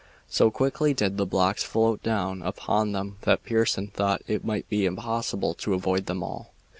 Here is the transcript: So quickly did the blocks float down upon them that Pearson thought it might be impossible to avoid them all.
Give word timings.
So 0.27 0.49
quickly 0.49 0.95
did 0.95 1.17
the 1.17 1.27
blocks 1.27 1.61
float 1.63 2.01
down 2.01 2.41
upon 2.41 2.91
them 2.91 3.17
that 3.21 3.43
Pearson 3.43 3.89
thought 3.89 4.23
it 4.25 4.43
might 4.43 4.67
be 4.67 4.87
impossible 4.87 5.53
to 5.53 5.75
avoid 5.75 6.07
them 6.07 6.23
all. 6.23 6.53